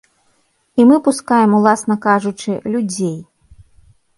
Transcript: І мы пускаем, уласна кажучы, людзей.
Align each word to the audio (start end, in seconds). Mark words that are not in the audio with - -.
І 0.81 0.85
мы 0.91 0.95
пускаем, 1.07 1.51
уласна 1.59 1.99
кажучы, 2.07 2.51
людзей. 2.77 3.17